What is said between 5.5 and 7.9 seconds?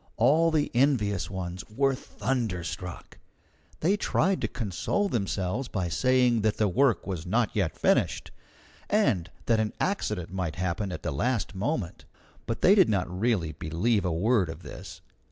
by saying that the work was not yet